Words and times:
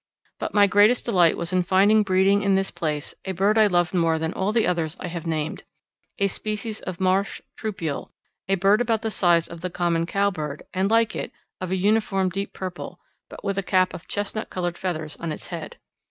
But 0.39 0.55
my 0.55 0.65
greatest 0.65 1.05
delight 1.05 1.37
was 1.37 1.53
in 1.53 1.61
finding 1.61 2.01
breeding 2.01 2.41
in 2.41 2.55
this 2.55 2.71
place 2.71 3.13
a 3.23 3.33
bird 3.33 3.55
I 3.59 3.67
loved 3.67 3.93
more 3.93 4.17
than 4.17 4.33
all 4.33 4.51
the 4.51 4.65
others 4.65 4.97
I 4.99 5.05
have 5.09 5.27
named 5.27 5.63
a 6.17 6.25
species 6.27 6.79
of 6.81 6.99
marsh 6.99 7.39
trupial, 7.55 8.09
a 8.47 8.55
bird 8.55 8.81
about 8.81 9.03
the 9.03 9.11
size 9.11 9.47
of 9.47 9.61
the 9.61 9.69
common 9.69 10.07
cowbird, 10.07 10.63
and 10.73 10.89
like 10.89 11.15
it, 11.15 11.31
of 11.59 11.69
a 11.69 11.75
uniform 11.75 12.29
deep 12.29 12.51
purple, 12.51 12.99
but 13.29 13.43
with 13.43 13.59
a 13.59 13.61
cap 13.61 13.93
of 13.93 14.07
chestnut 14.07 14.49
coloured 14.49 14.75
feathers 14.79 15.17
on 15.17 15.31
its 15.31 15.45
head. 15.49 15.77